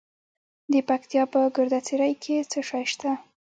د 0.71 0.73
پکتیا 0.89 1.23
په 1.33 1.39
ګرده 1.55 1.79
څیړۍ 1.87 2.13
کې 2.23 2.35
څه 2.51 2.59
شی 2.69 2.83
شته؟ 2.91 3.11